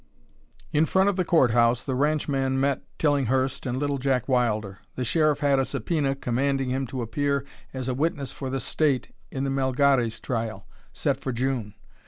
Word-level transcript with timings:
In 0.71 0.87
front 0.87 1.09
of 1.09 1.15
the 1.15 1.23
court 1.23 1.51
house 1.51 1.83
the 1.83 1.93
ranchman 1.93 2.59
met 2.59 2.81
Tillinghurst 2.97 3.67
and 3.67 3.77
Little 3.77 3.99
Jack 3.99 4.27
Wilder. 4.27 4.79
The 4.95 5.03
Sheriff 5.03 5.41
had 5.41 5.59
a 5.59 5.63
subpoena 5.63 6.15
commanding 6.15 6.71
him 6.71 6.87
to 6.87 7.03
appear 7.03 7.45
as 7.71 7.87
a 7.87 7.93
witness 7.93 8.31
for 8.33 8.49
the 8.49 8.59
State 8.59 9.11
in 9.29 9.43
the 9.43 9.51
Melgares 9.51 10.19
trial, 10.19 10.65
set 10.91 11.19
for 11.21 11.31
June. 11.31 11.75